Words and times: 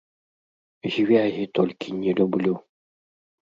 Звягі 0.95 1.45
толькі 1.59 1.95
не 2.01 2.11
люблю. 2.23 2.53